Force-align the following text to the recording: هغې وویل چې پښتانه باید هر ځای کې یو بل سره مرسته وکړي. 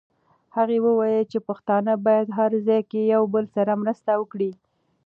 هغې 0.57 0.77
وویل 0.87 1.25
چې 1.31 1.39
پښتانه 1.47 1.93
باید 2.05 2.27
هر 2.37 2.51
ځای 2.67 2.81
کې 2.89 3.01
یو 3.13 3.23
بل 3.33 3.45
سره 3.55 3.71
مرسته 3.81 4.11
وکړي. 4.17 4.51